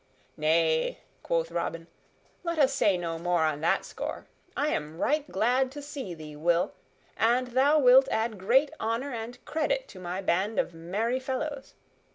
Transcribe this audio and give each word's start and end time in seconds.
"Nay," 0.35 0.97
quoth 1.21 1.51
Robin, 1.51 1.85
"let 2.43 2.57
us 2.57 2.73
say 2.73 2.97
no 2.97 3.19
more 3.19 3.41
on 3.43 3.61
that 3.61 3.85
score. 3.85 4.25
I 4.57 4.69
am 4.69 4.97
right 4.97 5.31
glad 5.31 5.71
to 5.73 5.81
see 5.83 6.15
thee, 6.15 6.35
Will, 6.35 6.73
and 7.15 7.49
thou 7.49 7.77
wilt 7.77 8.07
add 8.09 8.39
great 8.39 8.71
honor 8.79 9.13
and 9.13 9.37
credit 9.45 9.87
to 9.89 9.99
my 9.99 10.19
band 10.19 10.57
of 10.57 10.73
merry 10.73 11.19
fellows. 11.19 11.75